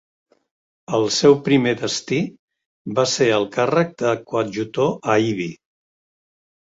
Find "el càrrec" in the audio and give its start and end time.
3.37-3.93